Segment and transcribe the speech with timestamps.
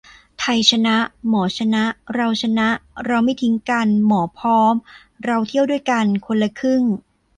[0.39, 0.95] ไทยชนะ
[1.27, 2.67] หมอชนะ เราชนะ
[3.05, 4.73] เราไม่ทิ้งกัน หมอพร้อม
[5.25, 6.81] เราเที่ยวด้วยกัน คนละครึ่ง